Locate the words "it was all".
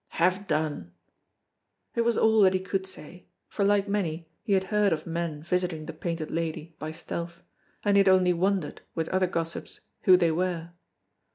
1.93-2.41